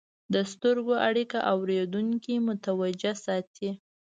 د 0.33 0.35
سترګو 0.51 0.93
اړیکه 1.07 1.37
اورېدونکي 1.53 2.35
متوجه 2.47 3.13
ساتي. 3.25 3.69